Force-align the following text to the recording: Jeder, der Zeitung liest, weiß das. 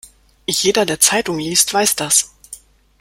Jeder, 0.47 0.87
der 0.87 0.99
Zeitung 0.99 1.37
liest, 1.37 1.71
weiß 1.75 1.95
das. 1.95 2.33